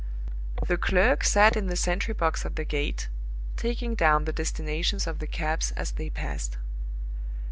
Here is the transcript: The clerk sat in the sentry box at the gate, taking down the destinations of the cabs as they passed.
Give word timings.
The 0.65 0.77
clerk 0.79 1.23
sat 1.23 1.55
in 1.55 1.67
the 1.67 1.75
sentry 1.75 2.15
box 2.15 2.43
at 2.43 2.55
the 2.55 2.65
gate, 2.65 3.07
taking 3.55 3.93
down 3.93 4.25
the 4.25 4.33
destinations 4.33 5.05
of 5.05 5.19
the 5.19 5.27
cabs 5.27 5.69
as 5.73 5.91
they 5.91 6.09
passed. 6.09 6.57